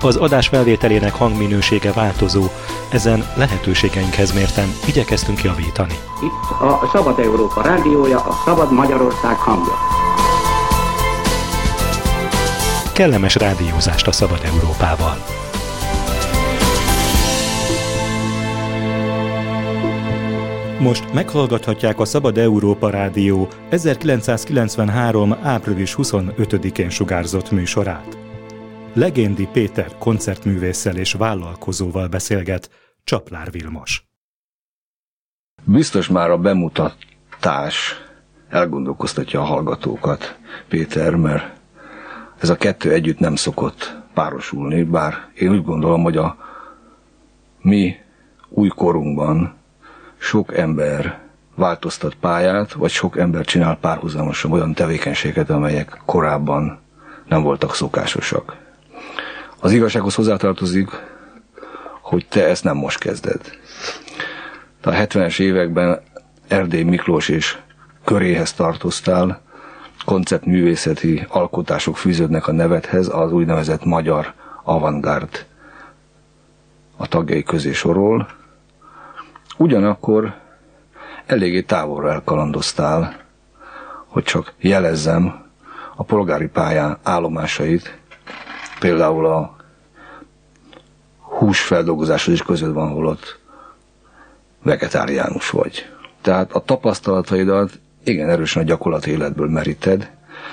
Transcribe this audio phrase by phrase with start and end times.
[0.00, 2.44] Az adás felvételének hangminősége változó,
[2.88, 5.94] ezen lehetőségeinkhez mérten igyekeztünk javítani.
[6.22, 9.74] Itt a Szabad Európa rádiója, a Szabad Magyarország hangja.
[12.94, 15.16] Kellemes rádiózást a Szabad Európával!
[20.80, 25.36] Most meghallgathatják a Szabad Európa Rádió 1993.
[25.42, 28.27] április 25-én sugárzott műsorát.
[28.92, 32.70] Legendi Péter koncertművésszel és vállalkozóval beszélget
[33.04, 34.04] Csaplár Vilmos.
[35.64, 37.94] Biztos már a bemutatás
[38.48, 41.60] elgondolkoztatja a hallgatókat, Péter, mert
[42.38, 46.36] ez a kettő együtt nem szokott párosulni, bár én úgy gondolom, hogy a
[47.60, 47.96] mi
[48.48, 49.54] új korunkban
[50.18, 51.20] sok ember
[51.54, 56.78] változtat pályát, vagy sok ember csinál párhuzamosan olyan tevékenységet, amelyek korábban
[57.26, 58.66] nem voltak szokásosak.
[59.60, 60.88] Az igazsághoz hozzátartozik,
[62.00, 63.40] hogy te ezt nem most kezded.
[64.82, 66.00] A 70-es években
[66.48, 67.58] Erdély Miklós és
[68.04, 69.40] köréhez tartoztál,
[70.04, 74.32] konceptművészeti alkotások fűződnek a nevethez, az úgynevezett magyar
[74.62, 75.46] avantgárd
[76.96, 78.28] a tagjai közé sorol.
[79.56, 80.34] Ugyanakkor
[81.26, 83.16] eléggé távolra elkalandoztál,
[84.06, 85.44] hogy csak jelezzem
[85.96, 87.97] a polgári pályán állomásait,
[88.80, 89.56] például a
[91.20, 93.38] húsfeldolgozáshoz is között van, holott
[94.62, 95.86] vegetáriánus vagy.
[96.20, 100.10] Tehát a tapasztalataidat igen erősen a gyakorlati életből meríted,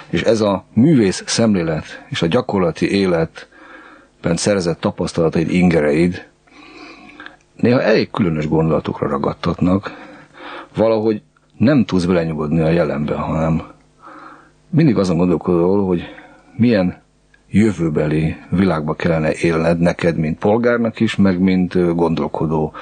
[0.09, 6.27] és ez a művész szemlélet és a gyakorlati életben szerzett tapasztalataid, ingereid
[7.55, 9.91] néha elég különös gondolatokra ragadtatnak,
[10.75, 11.21] valahogy
[11.57, 13.63] nem tudsz belenyugodni a jelenben, hanem
[14.69, 16.03] mindig azon gondolkodol, hogy
[16.55, 17.03] milyen
[17.57, 22.73] jövőbeli világba kellene élned neked, mint polgárnak is, meg mint gondolkodó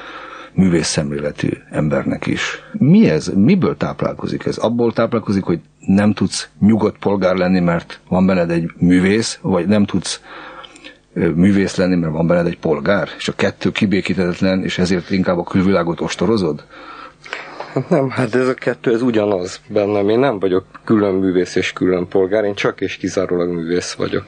[0.53, 2.61] művész szemléletű embernek is.
[2.71, 3.31] Mi ez?
[3.35, 4.57] Miből táplálkozik ez?
[4.57, 9.85] Abból táplálkozik, hogy nem tudsz nyugodt polgár lenni, mert van benned egy művész, vagy nem
[9.85, 10.21] tudsz
[11.13, 15.43] művész lenni, mert van benned egy polgár, és a kettő kibékítetlen, és ezért inkább a
[15.43, 16.65] külvilágot ostorozod?
[17.73, 20.09] Hát nem, hát ez a kettő, ez ugyanaz bennem.
[20.09, 24.25] Én nem vagyok külön művész és külön polgár, én csak és kizárólag művész vagyok.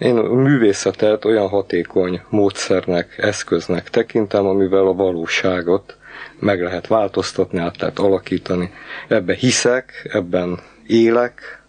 [0.00, 5.96] Én a művészetet olyan hatékony módszernek, eszköznek tekintem, amivel a valóságot
[6.38, 8.70] meg lehet változtatni, át lehet alakítani.
[9.08, 11.62] Ebben hiszek, ebben élek,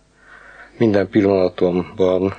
[0.77, 2.33] minden pillanatomban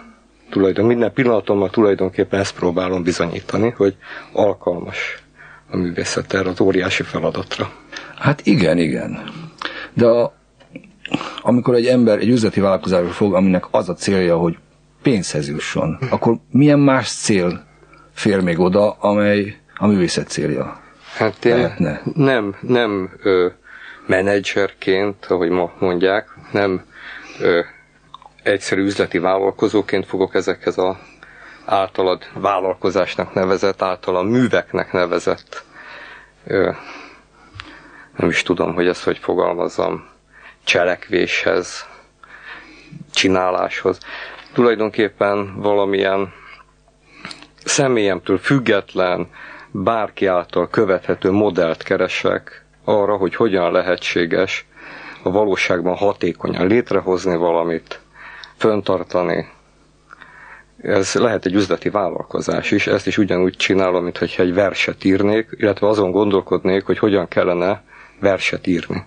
[0.50, 3.96] tulajdon, minden pillanatomban tulajdonképpen ezt próbálom bizonyítani, hogy
[4.32, 5.22] alkalmas
[5.70, 7.70] a művészet erre az óriási feladatra.
[8.18, 9.18] Hát igen, igen.
[9.92, 10.32] De a,
[11.42, 14.56] amikor egy ember egy üzleti vállalkozásra fog, aminek az a célja, hogy
[15.02, 17.64] pénzhez jusson, akkor milyen más cél
[18.14, 20.80] fér még oda, amely a művészet célja?
[21.16, 22.00] Hát én lehetne?
[22.14, 23.46] nem, nem ö,
[24.06, 26.84] menedzserként, ahogy ma mondják, nem
[27.40, 27.60] ö,
[28.42, 30.98] egyszerű üzleti vállalkozóként fogok ezekhez a
[31.64, 35.64] általad vállalkozásnak nevezett, általad műveknek nevezett
[36.46, 36.70] ö,
[38.16, 40.08] nem is tudom, hogy ezt hogy fogalmazzam,
[40.64, 41.86] cselekvéshez,
[43.14, 43.98] csináláshoz
[44.52, 46.32] tulajdonképpen valamilyen
[47.64, 49.28] személyemtől független,
[49.70, 54.66] bárki által követhető modellt keresek arra, hogy hogyan lehetséges
[55.22, 58.00] a valóságban hatékonyan létrehozni valamit,
[58.56, 59.48] föntartani.
[60.82, 65.88] Ez lehet egy üzleti vállalkozás is, ezt is ugyanúgy csinálom, mintha egy verset írnék, illetve
[65.88, 67.82] azon gondolkodnék, hogy hogyan kellene
[68.20, 69.04] verset írni.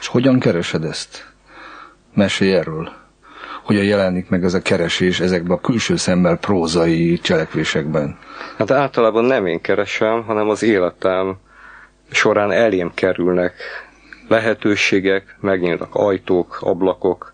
[0.00, 1.26] És hogyan keresed ezt?
[2.14, 3.05] Mesélj erről
[3.66, 8.18] hogyan jelenik meg ez a keresés ezekben a külső szemmel prózai cselekvésekben?
[8.58, 11.36] Hát általában nem én keresem, hanem az életem
[12.10, 13.54] során elém kerülnek
[14.28, 17.32] lehetőségek, megnyílnak ajtók, ablakok,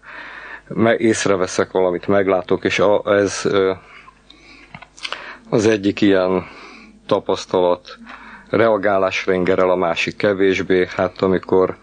[0.69, 3.49] meg észreveszek valamit, meglátok, és ez
[5.49, 6.47] az egyik ilyen
[7.07, 7.99] tapasztalat,
[8.51, 10.87] reagálásra ingerel, a másik kevésbé.
[10.97, 11.77] Hát amikor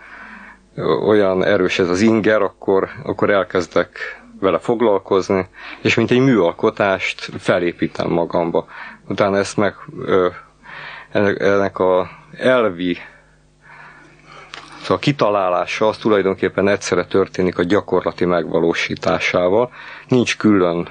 [1.08, 5.48] olyan erős ez az inger, akkor, akkor elkezdek vele foglalkozni,
[5.82, 8.66] és mint egy műalkotást felépítem magamba.
[9.08, 10.28] Utána ezt meg ö,
[11.12, 12.98] ennek, ennek a elvi
[14.82, 19.72] Szóval kitalálása az tulajdonképpen egyszerre történik a gyakorlati megvalósításával.
[20.08, 20.88] Nincs külön,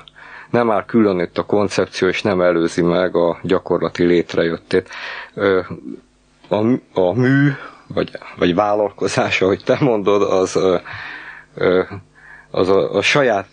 [0.50, 4.88] nem áll külön itt a koncepció, és nem előzi meg a gyakorlati létrejöttét.
[6.48, 6.56] A,
[6.94, 7.52] a mű,
[7.86, 10.58] vagy, vagy vállalkozás, ahogy te mondod, az,
[12.58, 13.48] az a, a saját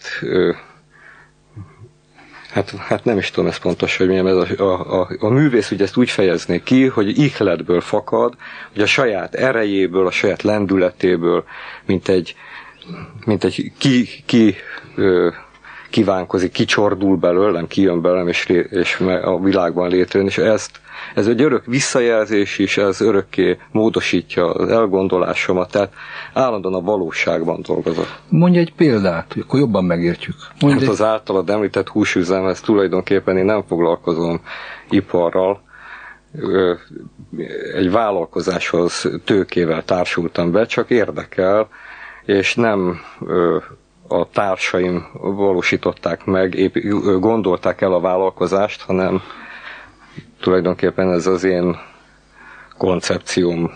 [2.52, 5.72] Hát, hát nem is tudom ezt pontos, hogy milyen ez a, a, a, a művész
[5.72, 8.36] ugye ezt úgy fejezné ki, hogy ihletből fakad,
[8.74, 11.44] hogy a saját erejéből, a saját lendületéből,
[11.86, 12.36] mint egy,
[13.26, 14.56] mint egy ki, ki
[14.96, 15.30] ö,
[15.96, 20.80] kívánkozik, kicsordul belőlem, kijön belőlem, és, és a világban létrejön, és ezt
[21.16, 25.94] ez egy örök visszajelzés is, ez örökké módosítja az elgondolásomat, tehát
[26.34, 28.08] állandóan a valóságban dolgozok.
[28.30, 30.36] Mondj egy példát, hogy akkor jobban megértjük.
[30.60, 30.94] Mondj hát egy...
[30.94, 34.42] az általad említett húsüzem, ez tulajdonképpen én nem foglalkozom
[34.90, 35.62] iparral,
[37.76, 41.68] egy vállalkozáshoz tőkével társultam be, csak érdekel,
[42.26, 43.00] és nem
[44.08, 46.76] a társaim valósították meg, épp
[47.20, 49.22] gondolták el a vállalkozást, hanem
[50.40, 51.78] tulajdonképpen ez az én
[52.78, 53.72] koncepcióm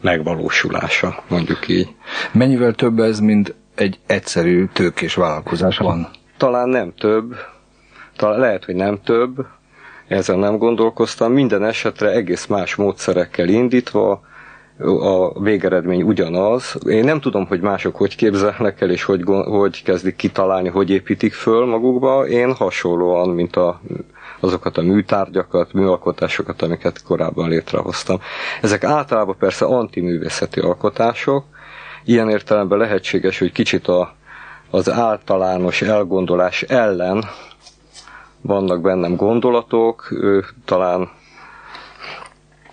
[0.00, 1.88] megvalósulása, mondjuk így.
[2.32, 6.08] Mennyivel több ez, mint egy egyszerű tőkés vállalkozás van?
[6.36, 7.34] Talán nem több,
[8.16, 9.46] talán lehet, hogy nem több,
[10.08, 11.32] ezen nem gondolkoztam.
[11.32, 14.20] Minden esetre egész más módszerekkel indítva,
[15.00, 16.78] a végeredmény ugyanaz.
[16.86, 21.32] Én nem tudom, hogy mások hogy képzelnek el, és hogy, hogy kezdik kitalálni, hogy építik
[21.32, 22.26] föl magukba.
[22.26, 23.80] Én hasonlóan, mint a
[24.40, 28.20] azokat a műtárgyakat, műalkotásokat, amiket korábban létrehoztam.
[28.62, 31.44] Ezek általában persze antiművészeti alkotások,
[32.04, 34.14] ilyen értelemben lehetséges, hogy kicsit a,
[34.70, 37.24] az általános elgondolás ellen
[38.40, 41.10] vannak bennem gondolatok, ő, talán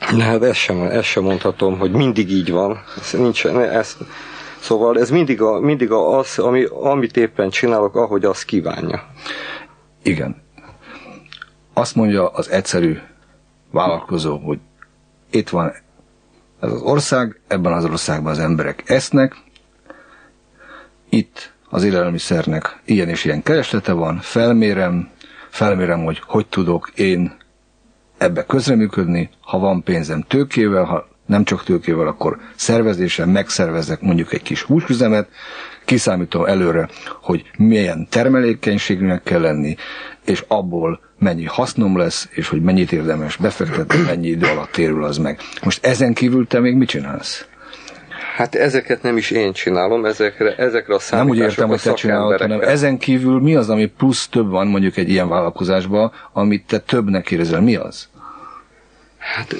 [0.05, 2.83] hát ezt sem, ezt sem mondhatom, hogy mindig így van.
[2.97, 3.97] Ez nincs, ez,
[4.59, 9.03] szóval ez mindig, a, mindig a, az, ami, amit éppen csinálok, ahogy azt kívánja.
[10.03, 10.43] Igen,
[11.73, 12.97] azt mondja az egyszerű
[13.71, 14.59] vállalkozó, hogy
[15.31, 15.73] itt van
[16.59, 19.35] ez az ország, ebben az országban az emberek esznek,
[21.09, 25.09] itt az élelmiszernek ilyen és ilyen kereslete van, felmérem,
[25.49, 27.37] felmérem, hogy hogy tudok én
[28.17, 34.41] ebbe közreműködni, ha van pénzem tőkével, ha nem csak tőkével, akkor szervezésen megszervezek mondjuk egy
[34.41, 35.27] kis húsüzemet,
[35.85, 36.89] kiszámítom előre,
[37.21, 39.75] hogy milyen termelékenységnek kell lenni,
[40.25, 45.17] és abból mennyi hasznom lesz, és hogy mennyit érdemes befektetni, mennyi idő alatt térül az
[45.17, 45.39] meg.
[45.63, 47.45] Most ezen kívül te még mit csinálsz?
[48.35, 51.93] Hát ezeket nem is én csinálom, ezekre, ezekre a számításokra Nem úgy értem, hogy te
[51.93, 56.67] csinálod, hanem ezen kívül mi az, ami plusz több van mondjuk egy ilyen vállalkozásban, amit
[56.67, 57.61] te többnek érzel?
[57.61, 58.09] Mi az?
[59.33, 59.51] Hát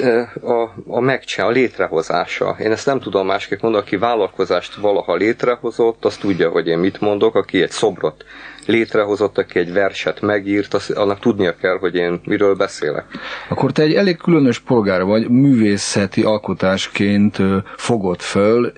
[0.42, 2.56] a, a megcsinál, a létrehozása.
[2.60, 7.00] Én ezt nem tudom másképp mondani, aki vállalkozást valaha létrehozott, az tudja, hogy én mit
[7.02, 8.26] mondok, aki egy szobrot
[8.66, 13.06] létrehozott, aki egy verset megírt, az, annak tudnia kell, hogy én miről beszélek.
[13.50, 17.38] Akkor te egy elég különös polgár vagy, művészeti alkotásként
[17.76, 18.72] fogod föl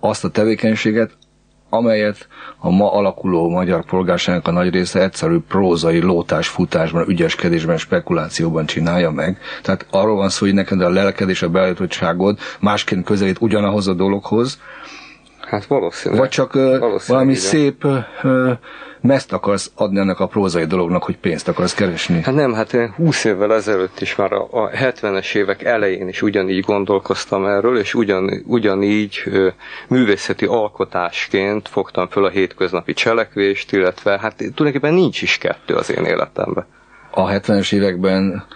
[0.00, 1.10] azt a tevékenységet,
[1.70, 2.26] amelyet
[2.58, 9.10] a ma alakuló magyar polgárságnak a nagy része egyszerű prózai lótás futásban, ügyeskedésben, spekulációban csinálja
[9.10, 9.38] meg.
[9.62, 13.94] Tehát arról van szó, hogy neked a lelked és a beállítottságod másként közelít ugyanahoz a
[13.94, 14.58] dologhoz,
[15.48, 16.20] Hát valószínűleg.
[16.20, 17.42] Vagy csak valószínűleg valami igen.
[17.42, 17.86] szép
[19.00, 22.22] mezt akarsz adni ennek a prózai dolognak, hogy pénzt akarsz keresni?
[22.22, 26.22] Hát nem, hát én 20 évvel ezelőtt is már a, a 70-es évek elején is
[26.22, 29.48] ugyanígy gondolkoztam erről, és ugyan, ugyanígy ö,
[29.88, 36.04] művészeti alkotásként fogtam föl a hétköznapi cselekvést, illetve hát tulajdonképpen nincs is kettő az én
[36.04, 36.66] életemben.
[37.10, 38.46] A 70-es években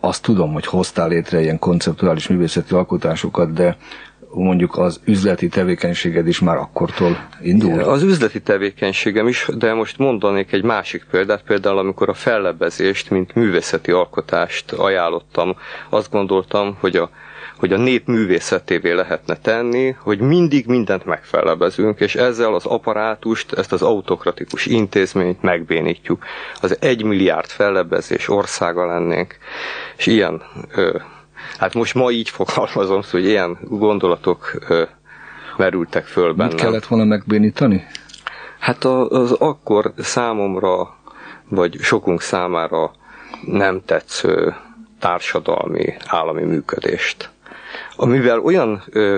[0.00, 3.76] azt tudom, hogy hoztál létre ilyen konceptuális művészeti alkotásokat, de
[4.34, 7.80] mondjuk az üzleti tevékenységed is már akkortól indul?
[7.80, 13.34] Az üzleti tevékenységem is, de most mondanék egy másik példát, például amikor a fellebezést, mint
[13.34, 15.56] művészeti alkotást ajánlottam,
[15.88, 17.10] azt gondoltam, hogy a
[17.56, 23.72] hogy a nép művészetévé lehetne tenni, hogy mindig mindent megfellebezünk, és ezzel az apparátust, ezt
[23.72, 26.24] az autokratikus intézményt megbénítjuk.
[26.60, 29.36] Az egy milliárd fellebezés országa lennénk,
[29.96, 30.42] és ilyen
[30.74, 30.98] ö,
[31.58, 34.52] Hát most ma így fogalmazom, hogy ilyen gondolatok
[35.56, 36.52] merültek föl bennem.
[36.52, 37.86] Mit kellett volna megbénítani?
[38.58, 40.96] Hát az akkor számomra,
[41.48, 42.90] vagy sokunk számára
[43.46, 44.54] nem tetsző
[44.98, 47.30] társadalmi, állami működést.
[47.96, 49.16] Amivel olyan ö,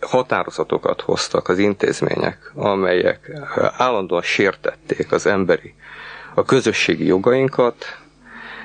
[0.00, 3.30] határozatokat hoztak az intézmények, amelyek
[3.76, 5.74] állandóan sértették az emberi,
[6.34, 7.84] a közösségi jogainkat,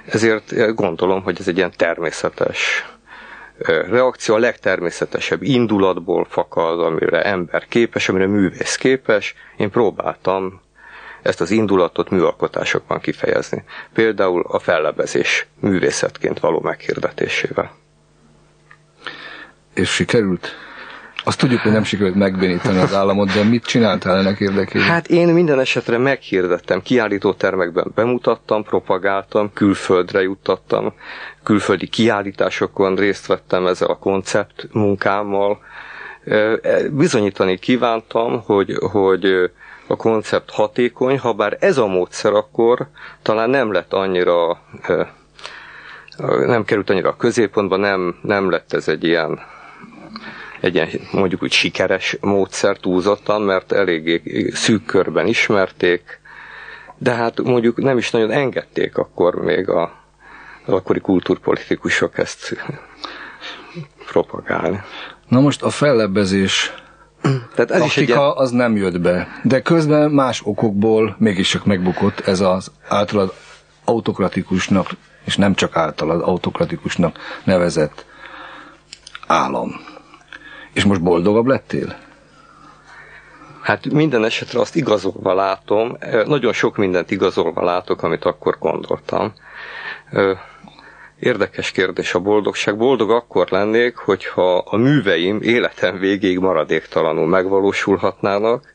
[0.06, 2.86] ezért gondolom, hogy ez egy ilyen természetes
[3.90, 9.36] reakció a legtermészetesebb indulatból fakad, amire ember képes, amire művész képes.
[9.58, 10.62] Én próbáltam
[11.22, 13.64] ezt az indulatot műalkotásokban kifejezni.
[13.94, 17.72] Például a fellebezés művészetként való meghirdetésével.
[19.74, 20.56] És sikerült?
[21.28, 24.88] Azt tudjuk, hogy nem sikerült megbénítani az államot, de mit csináltál ennek érdekében?
[24.88, 30.94] Hát én minden esetre meghirdettem, kiállítótermekben bemutattam, propagáltam, külföldre juttattam,
[31.46, 35.60] külföldi kiállításokon részt vettem ezzel a koncept munkámmal.
[36.26, 36.60] E,
[36.90, 39.52] bizonyítani kívántam, hogy, hogy
[39.88, 42.88] a koncept hatékony, ha bár ez a módszer akkor
[43.22, 44.60] talán nem lett annyira
[46.46, 49.40] nem került annyira a középpontba, nem, nem lett ez egy ilyen
[50.60, 56.20] egy ilyen mondjuk úgy sikeres módszer túlzottan, mert eléggé szűk körben ismerték,
[56.98, 60.05] de hát mondjuk nem is nagyon engedték akkor még a,
[60.66, 62.56] az akkori kultúrpolitikusok ezt
[64.06, 64.82] propagálni.
[65.28, 66.74] Na most a fellebbezés
[67.56, 72.20] tehát ez is egy az nem jött be, de közben más okokból mégis csak megbukott
[72.20, 73.34] ez az általad
[73.86, 74.90] autokratikusnak,
[75.24, 78.06] és nem csak általad autokratikusnak nevezett
[79.28, 79.72] állam.
[80.74, 81.96] És most boldogabb lettél?
[83.62, 89.34] Hát minden esetre azt igazolva látom, nagyon sok mindent igazolva látok, amit akkor gondoltam.
[91.20, 92.78] Érdekes kérdés a boldogság.
[92.78, 98.74] Boldog akkor lennék, hogyha a műveim életem végéig maradéktalanul megvalósulhatnának.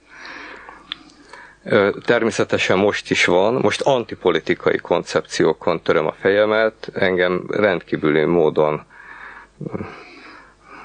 [2.04, 8.82] Természetesen most is van, most antipolitikai koncepciókon töröm a fejemet, engem rendkívüli módon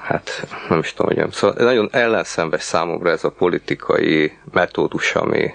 [0.06, 5.50] hát nem is tudom, hogy szóval nagyon ellenszenves számomra ez a politikai metódus, ami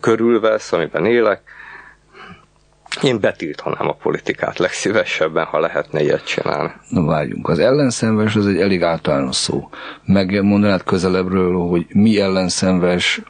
[0.00, 1.40] körülvesz, amiben élek.
[3.02, 6.72] Én betiltanám a politikát legszívesebben, ha lehetne ilyet csinálni.
[6.88, 9.68] Na várjunk, az ellenszenves az egy elég általános szó.
[10.04, 13.20] Megmondanád közelebbről, hogy mi ellenszenves,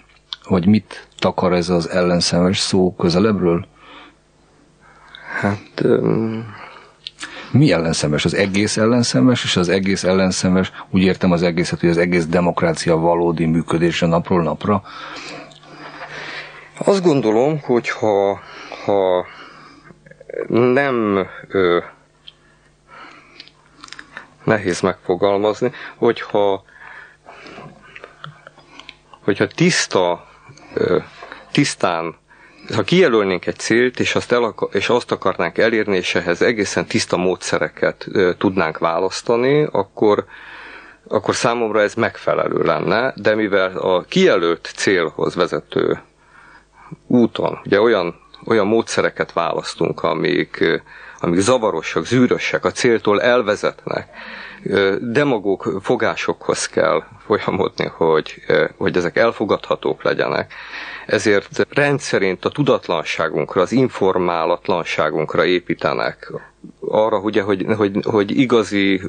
[0.49, 3.66] vagy mit takar ez az ellenszenves szó közelebbről?
[5.40, 5.80] Hát...
[5.80, 6.54] Um
[7.50, 8.25] mi ellenszenves?
[8.25, 12.96] Az egész ellenszenves, és az egész ellenszenves, úgy értem az egészet, hogy az egész demokrácia
[12.96, 14.82] valódi működése napról napra.
[16.85, 18.40] Azt gondolom, hogy ha,
[18.85, 19.26] ha
[20.49, 21.78] nem ö,
[24.45, 26.64] nehéz megfogalmazni, hogyha
[29.25, 30.26] hogyha tiszta,
[30.75, 30.99] ö,
[31.52, 32.16] tisztán
[32.75, 37.16] ha kijelölnénk egy célt, és azt, el, és azt akarnánk elérni, és ehhez egészen tiszta
[37.16, 40.25] módszereket ö, tudnánk választani, akkor,
[41.09, 45.99] akkor számomra ez megfelelő lenne, de mivel a kijelölt célhoz vezető
[47.07, 48.14] úton, ugye olyan,
[48.45, 50.83] olyan módszereket választunk, amik,
[51.21, 54.09] amik zavarosak, zűrösek, a céltól elvezetnek,
[55.00, 58.35] demagóg fogásokhoz kell folyamodni, hogy,
[58.76, 60.52] hogy ezek elfogadhatók legyenek.
[61.07, 66.33] Ezért rendszerint a tudatlanságunkra, az informálatlanságunkra építenek.
[66.81, 69.02] Arra, ugye, hogy, hogy, hogy igazi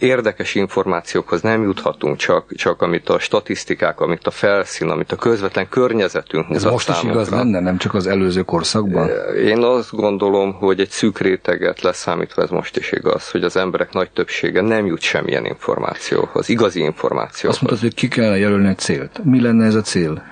[0.00, 5.68] érdekes információkhoz nem juthatunk, csak, csak amit a statisztikák, amit a felszín, amit a közvetlen
[5.68, 9.08] környezetünk Ez most is igaz lenne, nem csak az előző korszakban?
[9.44, 13.92] Én azt gondolom, hogy egy szűk réteget leszámítva ez most is igaz, hogy az emberek
[13.92, 17.56] nagy többsége nem jut semmilyen információhoz, igazi információhoz.
[17.56, 19.20] Azt mondtad, hogy ki kell jelölni egy célt.
[19.24, 20.22] Mi lenne ez a cél?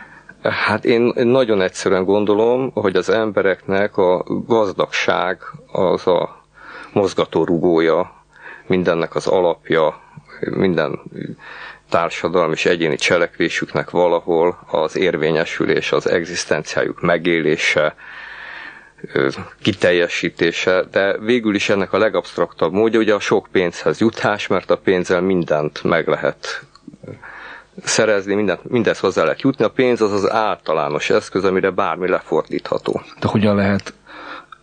[0.43, 5.39] Hát én nagyon egyszerűen gondolom, hogy az embereknek a gazdagság
[5.73, 6.45] az a
[6.93, 8.18] mozgatórugója
[8.69, 10.01] mindennek az alapja,
[10.41, 11.01] minden
[11.91, 17.95] társadalmi és egyéni cselekvésüknek valahol az érvényesülés, az egzisztenciájuk megélése,
[19.63, 24.77] kiteljesítése, de végül is ennek a legabsztraktabb módja ugye a sok pénzhez jutás, mert a
[24.77, 26.63] pénzzel mindent meg lehet
[27.85, 29.65] szerezni, mindent, mindez hozzá lehet jutni.
[29.65, 33.03] A pénz az az általános eszköz, amire bármi lefordítható.
[33.21, 33.93] De hogyan lehet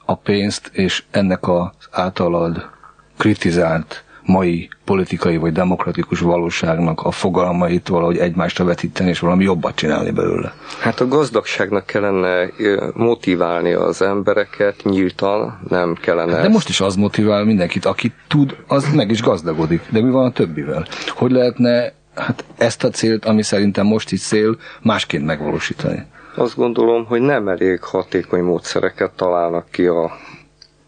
[0.06, 2.70] a pénzt és ennek az általad
[3.18, 10.12] kritizált mai politikai vagy demokratikus valóságnak a fogalmait valahogy egymásra vetíteni, és valami jobbat csinálni
[10.12, 10.54] belőle?
[10.80, 12.50] Hát a gazdagságnak kellene
[12.94, 16.34] motiválni az embereket nyíltan, nem kellene...
[16.34, 19.82] Hát de most is az motivál mindenkit, aki tud, az meg is gazdagodik.
[19.90, 20.88] De mi van a többivel?
[21.08, 26.06] Hogy lehetne hát ezt a célt, ami szerintem most is cél, másként megvalósítani?
[26.36, 30.12] Azt gondolom, hogy nem elég hatékony módszereket találnak ki a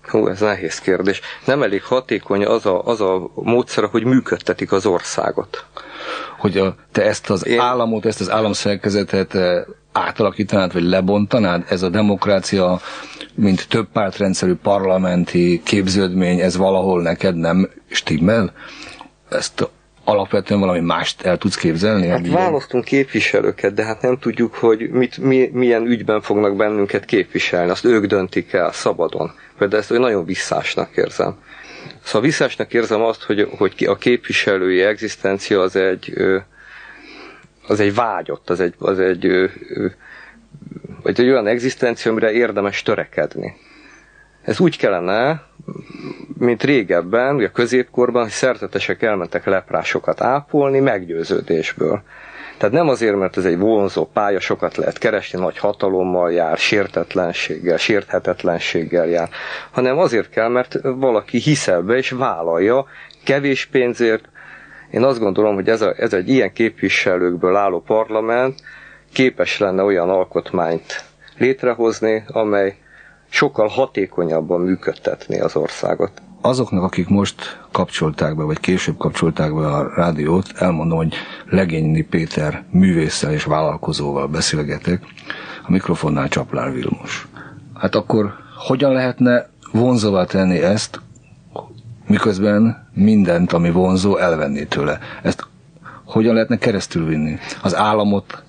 [0.07, 1.21] Hú, ez nehéz kérdés.
[1.45, 5.65] Nem elég hatékony az a, az a módszer, hogy működtetik az országot.
[6.37, 7.59] Hogy a, te ezt az Én...
[7.59, 11.63] államot, ezt az államszerkezetet eh, átalakítanád, vagy lebontanád?
[11.69, 12.79] Ez a demokrácia,
[13.35, 18.53] mint több pártrendszerű parlamenti képződmény, ez valahol neked nem stimmel?
[19.29, 19.69] Ezt
[20.07, 22.07] alapvetően valami mást el tudsz képzelni?
[22.07, 27.69] Hát választunk képviselőket, de hát nem tudjuk, hogy mit, mi, milyen ügyben fognak bennünket képviselni.
[27.69, 29.31] Azt ők döntik el szabadon.
[29.57, 31.37] Például ezt nagyon visszásnak érzem.
[32.03, 36.13] Szóval visszásnak érzem azt, hogy, hogy a képviselői egzisztencia az egy,
[37.67, 39.27] az egy vágyott, az egy, az egy,
[41.03, 43.55] vagy egy olyan egzisztencia, amire érdemes törekedni.
[44.47, 45.41] Ez úgy kellene,
[46.37, 52.01] mint régebben, ugye a középkorban, hogy szerzetesek elmentek leprásokat ápolni meggyőződésből.
[52.57, 57.77] Tehát nem azért, mert ez egy vonzó pálya, sokat lehet keresni, nagy hatalommal jár, sértetlenséggel,
[57.77, 59.29] sérthetetlenséggel jár,
[59.71, 62.85] hanem azért kell, mert valaki hisz ebbe és vállalja
[63.23, 64.29] kevés pénzért.
[64.91, 68.61] Én azt gondolom, hogy ez, a, ez egy ilyen képviselőkből álló parlament
[69.13, 71.03] képes lenne olyan alkotmányt
[71.37, 72.77] létrehozni, amely
[73.29, 76.11] sokkal hatékonyabban működtetni az országot.
[76.41, 81.13] Azoknak, akik most kapcsolták be, vagy később kapcsolták be a rádiót, elmondom, hogy
[81.49, 85.03] Legényi Péter művésszel és vállalkozóval beszélgetek,
[85.63, 87.27] a mikrofonnál Csaplár Vilmos.
[87.73, 88.33] Hát akkor
[88.67, 91.01] hogyan lehetne vonzóvá tenni ezt,
[92.07, 94.99] miközben mindent, ami vonzó, elvenni tőle?
[95.23, 95.47] Ezt
[96.05, 97.37] hogyan lehetne keresztül vinni?
[97.61, 98.43] Az államot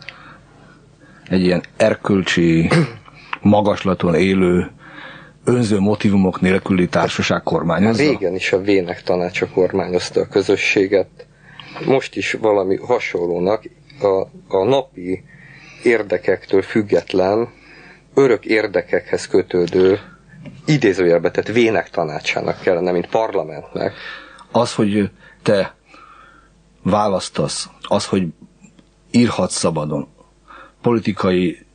[1.29, 2.71] egy ilyen erkölcsi
[3.41, 4.71] magaslaton élő
[5.45, 8.03] önző motivumok nélküli társaság kormányozza?
[8.03, 11.09] Régen is a Vének tanácsa kormányozta a közösséget.
[11.87, 13.63] Most is valami hasonlónak
[14.01, 14.07] a,
[14.57, 15.25] a napi
[15.83, 17.49] érdekektől független,
[18.15, 19.99] örök érdekekhez kötődő
[20.67, 23.93] idézőjelbe tett Vének tanácsának kellene, mint parlamentnek.
[24.51, 25.11] Az, hogy
[25.43, 25.75] te
[26.83, 28.27] választasz, az, hogy
[29.11, 30.09] írhatsz szabadon
[30.83, 31.67] politikai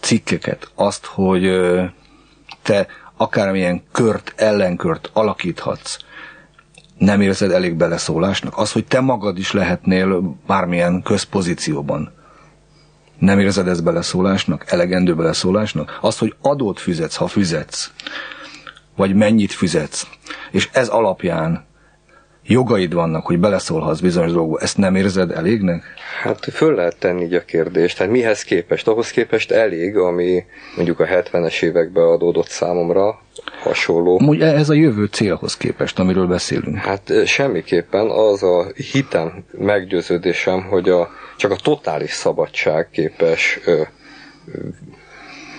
[0.00, 1.50] cikkeket, azt, hogy
[2.62, 5.96] te akármilyen kört, ellenkört alakíthatsz,
[6.98, 8.58] nem érzed elég beleszólásnak?
[8.58, 12.12] Az, hogy te magad is lehetnél bármilyen közpozícióban,
[13.18, 14.64] nem érzed ezt beleszólásnak?
[14.70, 15.98] Elegendő beleszólásnak?
[16.00, 17.90] Az, hogy adót fizetsz, ha fizetsz,
[18.96, 20.06] vagy mennyit fizetsz,
[20.50, 21.64] és ez alapján
[22.50, 25.82] jogaid vannak, hogy beleszólhatsz bizonyos dolgokba, ezt nem érzed elégnek?
[26.22, 27.96] Hát föl lehet tenni így a kérdést.
[27.96, 28.88] Tehát mihez képest?
[28.88, 30.44] Ahhoz képest elég, ami
[30.76, 33.20] mondjuk a 70-es években adódott számomra
[33.62, 34.20] hasonló.
[34.26, 36.76] Úgy ez a jövő célhoz képest, amiről beszélünk.
[36.76, 44.58] Hát semmiképpen az a hitem, meggyőződésem, hogy a, csak a totális szabadság képes ö, ö,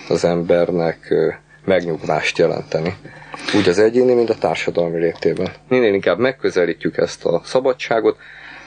[0.08, 1.28] az embernek ö,
[1.64, 2.96] megnyugvást jelenteni
[3.56, 5.48] úgy az egyéni, mint a társadalmi léptében.
[5.68, 8.16] Minél inkább megközelítjük ezt a szabadságot,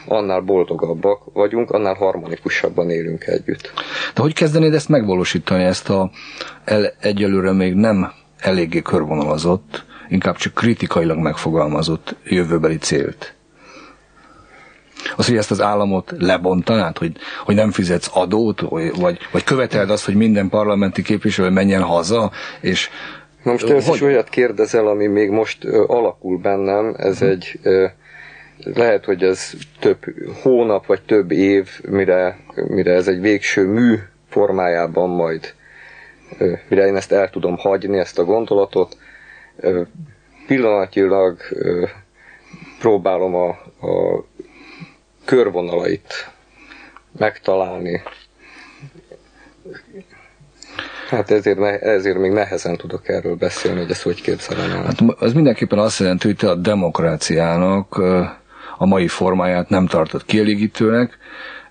[0.07, 3.71] annál boldogabbak vagyunk, annál harmonikusabban élünk együtt.
[4.13, 6.11] De hogy kezdenéd ezt megvalósítani, ezt a
[6.65, 13.33] el, egyelőre még nem eléggé körvonalazott, inkább csak kritikailag megfogalmazott jövőbeli célt?
[15.15, 17.11] Az, hogy ezt az államot lebontanád, hogy,
[17.45, 18.59] hogy nem fizetsz adót,
[18.95, 22.89] vagy, vagy követeld azt, hogy minden parlamenti képviselő menjen haza, és
[23.45, 27.29] Na most ez is olyat kérdezel, ami még most ö, alakul bennem, ez hmm.
[27.29, 27.85] egy ö,
[28.63, 30.05] lehet, hogy ez több
[30.41, 33.95] hónap vagy több év, mire, mire ez egy végső mű
[34.29, 35.53] formájában majd,
[36.37, 38.97] ö, mire én ezt el tudom hagyni, ezt a gondolatot.
[39.55, 39.81] Ö,
[40.47, 41.85] pillanatnyilag ö,
[42.79, 43.47] próbálom a,
[43.87, 44.25] a
[45.25, 46.31] körvonalait
[47.17, 48.01] megtalálni,
[51.09, 54.83] Hát ezért, ne, ezért még nehezen tudok erről beszélni, hogy ezt hogy képzelem el.
[54.83, 57.97] Hát az mindenképpen azt jelenti, hogy te a demokráciának
[58.77, 61.17] a mai formáját nem tartod kielégítőnek,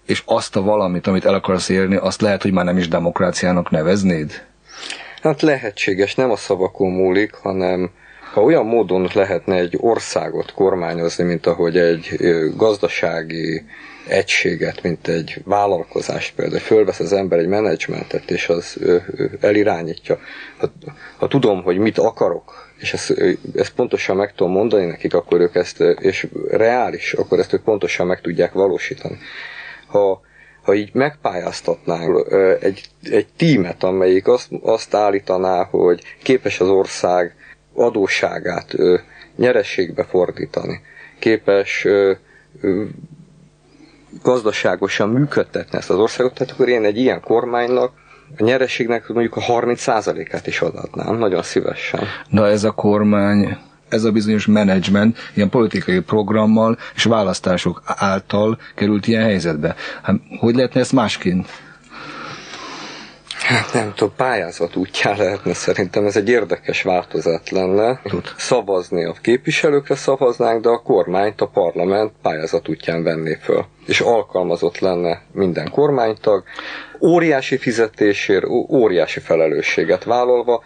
[0.06, 3.70] és azt a valamit, amit el akarsz érni, azt lehet, hogy már nem is demokráciának
[3.70, 4.42] neveznéd?
[5.22, 7.90] Hát lehetséges, nem a szavakon múlik, hanem
[8.32, 12.16] ha olyan módon lehetne egy országot kormányozni, mint ahogy egy
[12.56, 13.64] gazdasági
[14.06, 19.38] egységet, mint egy vállalkozást például, hogy fölvesz az ember egy menedzsmentet, és az ő, ő
[19.40, 20.18] elirányítja.
[20.58, 20.72] Ha,
[21.16, 23.14] ha tudom, hogy mit akarok, és ezt,
[23.54, 28.06] ezt pontosan meg tudom mondani nekik, akkor ők ezt, és reális, akkor ezt ők pontosan
[28.06, 29.18] meg tudják valósítani.
[29.86, 30.20] Ha,
[30.62, 32.26] ha így megpályáztatnánk
[32.60, 37.34] egy, egy tímet, amelyik azt, azt állítaná, hogy képes az ország
[37.74, 38.74] adósságát
[39.36, 40.80] nyerességbe fordítani,
[41.18, 41.86] képes
[44.22, 47.92] gazdaságosan működtetni ezt az országot, tehát akkor én egy ilyen kormánynak
[48.38, 52.00] a nyerességnek mondjuk a 30%-át is adhatnám, nagyon szívesen.
[52.28, 53.56] Na ez a kormány,
[53.88, 59.74] ez a bizonyos menedzsment ilyen politikai programmal és választások által került ilyen helyzetbe.
[60.02, 61.48] Hát, hogy lehetne ezt másként?
[63.44, 68.00] Hát nem tudom, pályázat útján lehetne szerintem, ez egy érdekes változat lenne.
[68.36, 73.64] Szavazni a képviselőkre szavaznánk, de a kormányt a parlament pályázat útján venné föl.
[73.86, 76.44] És alkalmazott lenne minden kormánytag,
[77.00, 80.62] óriási fizetésért, óriási felelősséget vállalva,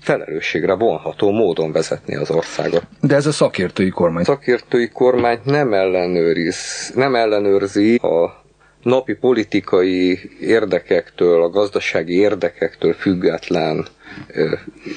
[0.00, 2.82] felelősségre vonható módon vezetni az országot.
[3.00, 4.24] De ez a szakértői kormány.
[4.24, 8.40] szakértői kormányt nem ellenőriz, nem ellenőrzi a
[8.82, 13.86] napi politikai érdekektől, a gazdasági érdekektől független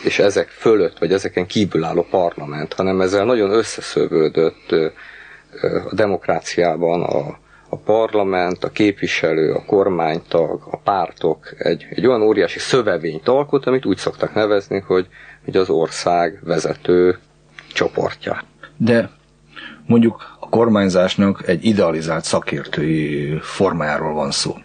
[0.04, 4.72] és ezek fölött, vagy ezeken kívül álló parlament, hanem ezzel nagyon összeszövődött
[5.90, 7.38] a demokráciában a,
[7.70, 13.86] a parlament, a képviselő, a kormánytag, a pártok egy, egy olyan óriási szövevényt alkot, amit
[13.86, 15.08] úgy szoktak nevezni, hogy,
[15.46, 17.18] hogy az ország vezető
[17.74, 18.44] csoportja.
[18.78, 19.10] De
[19.86, 24.58] mondjuk kormányzásnak egy idealizált szakértői formájáról van szó.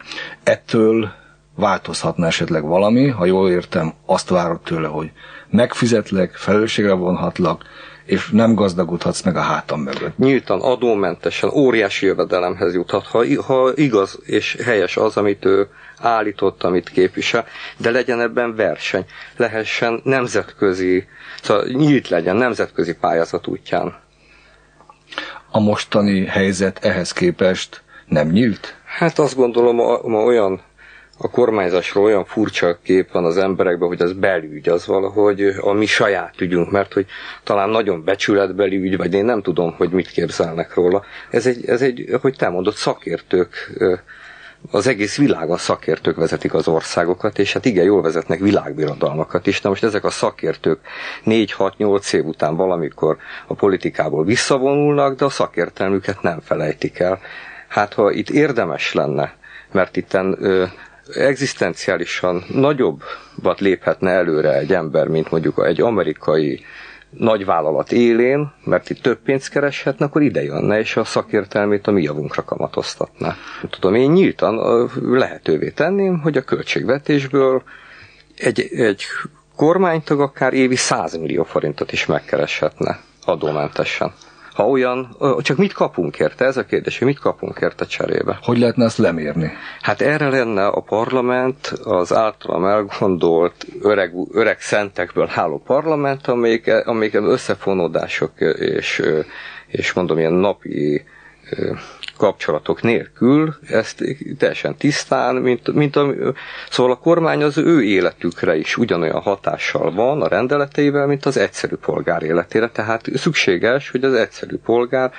[0.42, 1.10] Ettől
[1.56, 5.10] változhatna esetleg valami, ha jól értem, azt várod tőle, hogy
[5.50, 7.64] megfizetlek, felelősségre vonhatlak,
[8.04, 10.18] és nem gazdagodhatsz meg a hátam mögött.
[10.18, 16.88] nyíltan, adómentesen, óriási jövedelemhez juthat, ha, ha igaz és helyes az, amit ő állított, amit
[16.88, 17.46] képvisel,
[17.76, 19.04] de legyen ebben verseny,
[19.36, 21.06] lehessen nemzetközi,
[21.42, 24.06] szóval nyílt legyen nemzetközi pályázat útján.
[25.50, 28.74] A mostani helyzet ehhez képest nem nyílt?
[28.84, 30.60] Hát azt gondolom, ma, olyan
[31.18, 35.86] a kormányzásról olyan furcsa kép van az emberekben, hogy az belügy, az valahogy a mi
[35.86, 37.06] saját ügyünk, mert hogy
[37.44, 41.04] talán nagyon becsületbeli ügy, vagy én nem tudom, hogy mit képzelnek róla.
[41.30, 43.72] Ez egy, ez egy hogy te mondod, szakértők,
[44.70, 49.60] az egész világon szakértők vezetik az országokat, és hát igen, jól vezetnek világbirodalmakat is.
[49.60, 50.80] Na most ezek a szakértők
[51.24, 53.16] 4-6-8 év után valamikor
[53.46, 57.20] a politikából visszavonulnak, de a szakértelmüket nem felejtik el.
[57.68, 59.36] Hát ha itt érdemes lenne,
[59.72, 60.64] mert itten ö,
[61.14, 66.64] egzisztenciálisan nagyobbat léphetne előre egy ember, mint mondjuk egy amerikai
[67.10, 72.02] nagyvállalat élén, mert itt több pénzt kereshetne, akkor ide jönne, és a szakértelmét a mi
[72.02, 73.34] javunkra kamatoztatná.
[73.70, 77.62] Tudom, én nyíltan lehetővé tenném, hogy a költségvetésből
[78.36, 79.04] egy, egy
[79.56, 84.12] kormánytag akár évi 100 millió forintot is megkereshetne adómentesen.
[84.58, 86.44] Ha olyan, csak mit kapunk érte?
[86.44, 88.38] Ez a kérdés, hogy mit kapunk érte cserébe?
[88.42, 89.52] Hogy lehetne ezt lemérni?
[89.80, 97.14] Hát erre lenne a parlament az általam elgondolt öreg, öreg szentekből álló parlament, amelyik, amelyik
[97.14, 99.02] összefonódások és,
[99.66, 101.04] és mondom ilyen napi
[102.18, 104.04] kapcsolatok nélkül, ezt
[104.38, 106.14] teljesen tisztán, mint, mint a,
[106.70, 111.74] szóval a kormány az ő életükre is ugyanolyan hatással van a rendeleteivel, mint az egyszerű
[111.74, 115.12] polgár életére, tehát szükséges, hogy az egyszerű polgár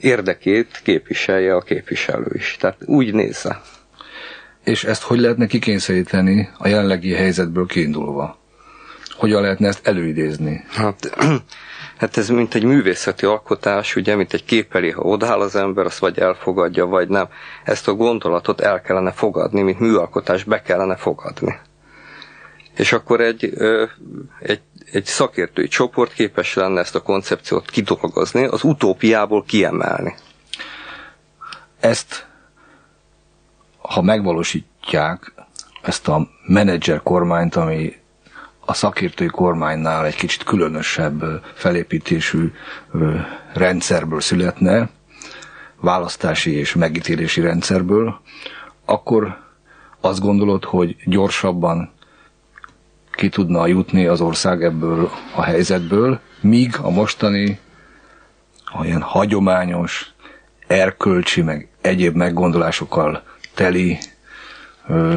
[0.00, 2.56] érdekét képviselje a képviselő is.
[2.60, 3.60] Tehát úgy nézze.
[4.64, 8.38] És ezt hogy lehetne kikényszeríteni a jelenlegi helyzetből kiindulva?
[9.16, 10.64] Hogyan lehetne ezt előidézni?
[10.68, 11.16] Hát,
[12.02, 15.84] hát ez mint egy művészeti alkotás, ugye, mint egy kép elé, ha odáll az ember,
[15.86, 17.28] azt vagy elfogadja, vagy nem.
[17.64, 21.58] Ezt a gondolatot el kellene fogadni, mint műalkotás be kellene fogadni.
[22.76, 23.52] És akkor egy,
[24.40, 24.60] egy,
[24.92, 30.14] egy szakértői csoport képes lenne ezt a koncepciót kidolgozni, az utópiából kiemelni.
[31.80, 32.26] Ezt,
[33.78, 35.32] ha megvalósítják,
[35.82, 38.01] ezt a menedzser kormányt, ami
[38.72, 42.52] a szakértői kormánynál egy kicsit különösebb felépítésű
[43.52, 44.88] rendszerből születne,
[45.80, 48.20] választási és megítélési rendszerből,
[48.84, 49.38] akkor
[50.00, 51.92] azt gondolod, hogy gyorsabban
[53.12, 57.58] ki tudna jutni az ország ebből a helyzetből, míg a mostani
[58.78, 60.12] olyan hagyományos,
[60.66, 63.22] erkölcsi, meg egyéb meggondolásokkal
[63.54, 63.98] teli
[64.88, 65.14] ö,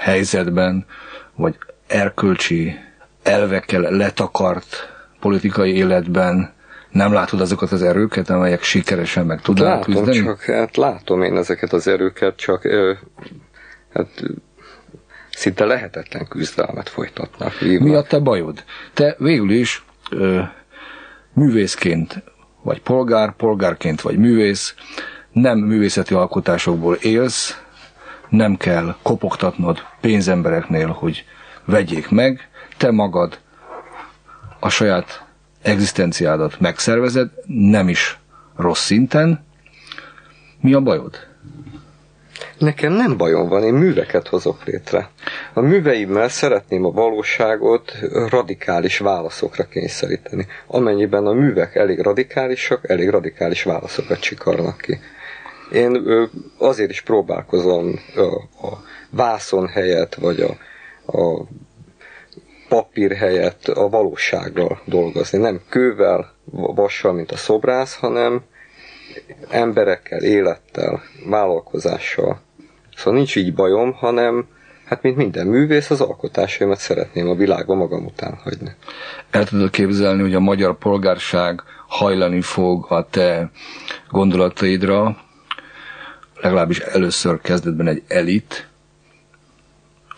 [0.00, 0.86] helyzetben,
[1.34, 1.56] vagy
[1.92, 2.78] erkölcsi
[3.22, 6.52] elvekkel letakart politikai életben
[6.90, 10.24] nem látod azokat az erőket, amelyek sikeresen meg tudnak Látom, küzdeni?
[10.24, 12.92] csak hát látom én ezeket az erőket, csak ö,
[13.94, 14.08] hát
[15.30, 17.58] szinte lehetetlen küzdelmet folytatnak.
[17.58, 17.88] vívnak.
[17.88, 18.64] Mi a te bajod?
[18.94, 20.40] Te végül is ö,
[21.32, 22.22] művészként
[22.62, 24.74] vagy polgár, polgárként vagy művész,
[25.32, 27.62] nem művészeti alkotásokból élsz,
[28.28, 31.24] nem kell kopogtatnod pénzembereknél, hogy
[31.64, 33.38] vegyék meg, te magad
[34.60, 35.24] a saját
[35.62, 38.18] egzisztenciádat megszervezed, nem is
[38.56, 39.44] rossz szinten.
[40.60, 41.30] Mi a bajod?
[42.58, 45.10] Nekem nem bajom van, én műveket hozok létre.
[45.52, 47.92] A műveimmel szeretném a valóságot
[48.28, 50.46] radikális válaszokra kényszeríteni.
[50.66, 54.98] Amennyiben a művek elég radikálisak, elég radikális válaszokat csikarnak ki.
[55.72, 56.02] Én
[56.58, 57.98] azért is próbálkozom
[58.62, 58.72] a,
[59.10, 60.56] vászon helyett, vagy a,
[61.06, 61.42] a
[62.68, 65.38] papír helyett a valósággal dolgozni.
[65.38, 68.42] Nem kővel, vassal, mint a szobrász, hanem
[69.48, 72.40] emberekkel, élettel, vállalkozással.
[72.96, 74.46] Szóval nincs így bajom, hanem
[74.84, 78.74] hát mint minden művész, az alkotásaimat szeretném a világban magam után hagyni.
[79.30, 83.50] El tudod képzelni, hogy a magyar polgárság hajlani fog a te
[84.10, 85.16] gondolataidra,
[86.40, 88.68] legalábbis először kezdetben egy elit,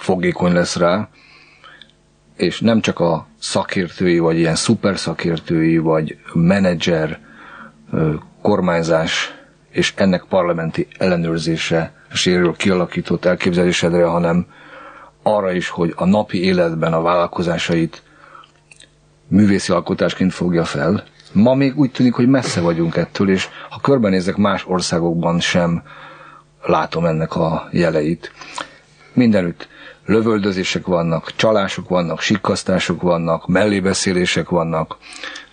[0.04, 1.08] fogékony lesz rá,
[2.36, 7.18] és nem csak a szakértői, vagy ilyen szuper szakértői, vagy menedzser
[8.42, 9.34] kormányzás
[9.70, 14.46] és ennek parlamenti ellenőrzése sérül kialakított elképzelésedre, hanem
[15.22, 18.02] arra is, hogy a napi életben a vállalkozásait
[19.28, 21.04] művészi alkotásként fogja fel.
[21.32, 25.82] Ma még úgy tűnik, hogy messze vagyunk ettől, és ha körbenézek más országokban sem
[26.62, 28.32] látom ennek a jeleit.
[29.12, 29.68] Mindenütt
[30.06, 34.96] lövöldözések vannak, csalások vannak, sikkasztások vannak, mellébeszélések vannak,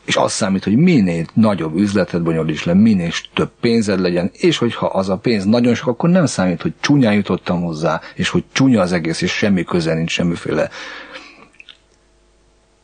[0.05, 4.85] és az számít, hogy minél nagyobb üzletet bonyolíts le, minél több pénzed legyen, és hogyha
[4.85, 8.81] az a pénz nagyon sok, akkor nem számít, hogy csúnyán jutottam hozzá, és hogy csúnya
[8.81, 10.69] az egész, és semmi köze nincs semmiféle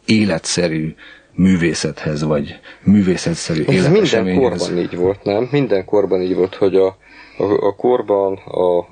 [0.05, 0.95] életszerű
[1.33, 5.47] művészethez, vagy művészetszerű Ez minden korban így volt, nem?
[5.51, 6.85] Minden korban így volt, hogy a,
[7.37, 8.85] a, a korban a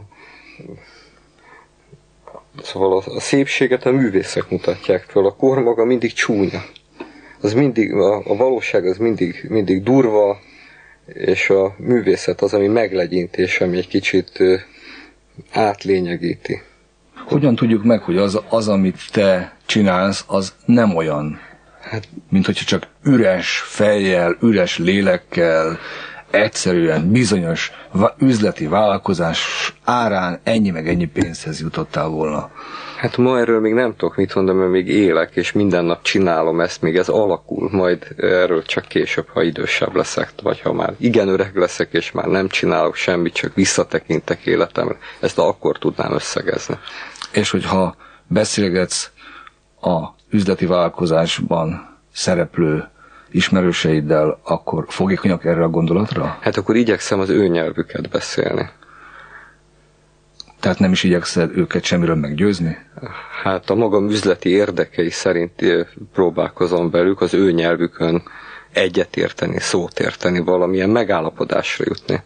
[2.63, 6.63] Szóval a, a szépséget a művészek mutatják föl, a kor maga mindig csúnya.
[7.41, 10.39] Az mindig, a, a valóság az mindig, mindig durva,
[11.05, 14.39] és a művészet az, ami meglegyint, és ami egy kicsit
[15.51, 16.61] átlényegíti.
[17.25, 21.39] Hogyan tudjuk meg, hogy az, az, amit te csinálsz, az nem olyan,
[21.81, 25.79] hát, mint hogyha csak üres fejjel, üres lélekkel,
[26.31, 27.71] egyszerűen bizonyos
[28.17, 32.51] üzleti vállalkozás árán ennyi meg ennyi pénzhez jutottál volna?
[32.97, 36.61] Hát ma erről még nem tudok mit mondani, mert még élek, és minden nap csinálom
[36.61, 41.27] ezt, még ez alakul, majd erről csak később, ha idősebb leszek, vagy ha már igen
[41.27, 46.77] öreg leszek, és már nem csinálok semmit, csak visszatekintek életemre, ezt akkor tudnám összegezni.
[47.31, 47.95] És hogyha
[48.27, 49.11] beszélgetsz
[49.81, 52.89] a üzleti vállalkozásban szereplő
[53.35, 56.37] ismerőseiddel, akkor fogékonyak erre a gondolatra?
[56.41, 58.69] Hát akkor igyekszem az ő nyelvüket beszélni.
[60.59, 62.77] Tehát nem is igyekszel őket semmiről meggyőzni?
[63.43, 68.23] Hát a magam üzleti érdekei szerint eh, próbálkozom velük az ő nyelvükön
[68.73, 72.23] egyetérteni, szót érteni, valamilyen megállapodásra jutni.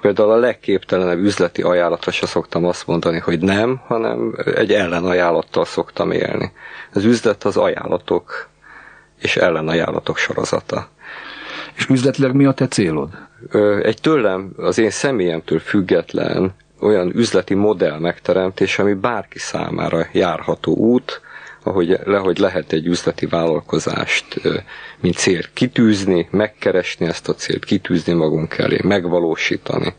[0.00, 6.10] Például a legképtelenebb üzleti ajánlatra se szoktam azt mondani, hogy nem, hanem egy ellenajánlattal szoktam
[6.10, 6.52] élni.
[6.92, 8.48] Az üzlet az ajánlatok
[9.24, 10.88] és ellenajánlatok sorozata.
[11.74, 13.08] És üzletileg mi a te célod?
[13.82, 21.20] Egy tőlem, az én személyemtől független olyan üzleti modell megteremtés, ami bárki számára járható út,
[21.62, 24.40] ahogy, lehogy lehet egy üzleti vállalkozást,
[25.00, 29.94] mint cél kitűzni, megkeresni ezt a célt, kitűzni magunk elé, megvalósítani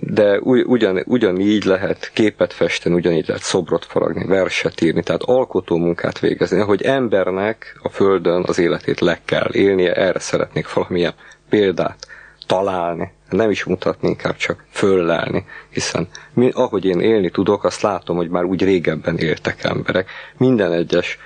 [0.00, 6.18] de ugyan, ugyanígy lehet képet festeni, ugyanígy lehet szobrot faragni, verset írni, tehát alkotó munkát
[6.18, 11.14] végezni, hogy embernek a Földön az életét le kell élnie, erre szeretnék valamilyen
[11.48, 12.06] példát
[12.46, 18.16] találni, nem is mutatni, inkább csak föllelni, hiszen mi, ahogy én élni tudok, azt látom,
[18.16, 20.10] hogy már úgy régebben éltek emberek.
[20.36, 21.18] Minden egyes,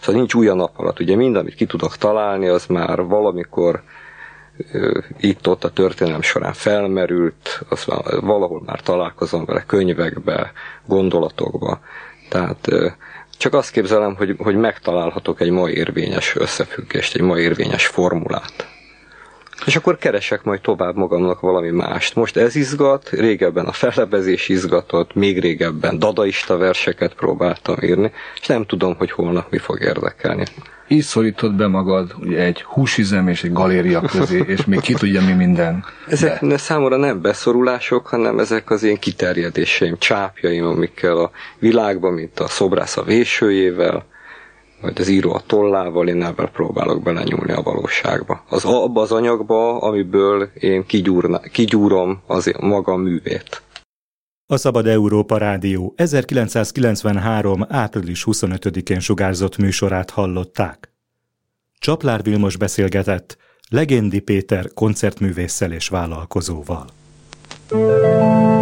[0.00, 3.82] szóval nincs új a nap alatt, ugye mind, amit ki tudok találni, az már valamikor
[5.20, 7.84] itt-ott a történelem során felmerült, az
[8.20, 10.52] valahol már találkozom vele könyvekbe,
[10.86, 11.80] gondolatokba.
[12.28, 12.68] Tehát
[13.38, 18.66] csak azt képzelem, hogy, hogy megtalálhatok egy ma érvényes összefüggést, egy ma érvényes formulát.
[19.66, 22.14] És akkor keresek majd tovább magamnak valami mást.
[22.14, 28.66] Most ez izgat, régebben a fellebezés izgatott, még régebben dadaista verseket próbáltam írni, és nem
[28.66, 30.44] tudom, hogy holnap mi fog érdekelni
[30.92, 35.20] így szorítod be magad ugye egy húsüzem és egy galéria közé, és még ki tudja
[35.22, 35.84] mi minden.
[36.08, 36.56] Ezek de.
[36.56, 42.96] számomra nem beszorulások, hanem ezek az én kiterjedéseim, csápjaim, amikkel a világban, mint a szobrász
[42.96, 44.06] a vésőjével,
[44.82, 48.44] vagy az író a tollával, én ebben próbálok belenyúlni a valóságba.
[48.48, 53.62] Az abba az anyagba, amiből én kigyúrna, kigyúrom az maga művét.
[54.46, 57.66] A Szabad Európa Rádió 1993.
[57.68, 60.92] április 25-én sugárzott műsorát hallották.
[61.78, 63.36] Csaplár Vilmos beszélgetett
[63.68, 66.86] Legendi Péter koncertművésszel és vállalkozóval.
[67.68, 68.61] A